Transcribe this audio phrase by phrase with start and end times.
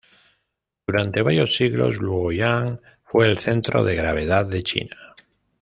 [0.87, 4.95] Durante varios siglos, Luoyang fue el centro de gravedad de China.